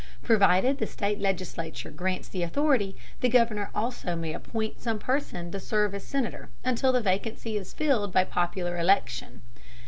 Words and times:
Provided 0.23 0.79
the 0.79 0.87
state 0.87 1.19
legislature 1.19 1.91
grants 1.91 2.27
the 2.27 2.41
authority, 2.41 2.95
the 3.19 3.29
Governor 3.29 3.69
also 3.75 4.15
may 4.15 4.33
appoint 4.33 4.81
some 4.81 4.97
person 4.97 5.51
to 5.51 5.59
serve 5.59 5.93
as 5.93 6.03
Senator 6.03 6.49
until 6.65 6.91
the 6.91 7.01
vacancy 7.01 7.55
is 7.55 7.71
filled 7.71 8.11
by 8.11 8.23
popular 8.23 8.79
election. 8.79 9.43